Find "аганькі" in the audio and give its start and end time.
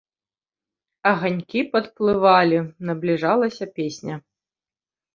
1.11-1.59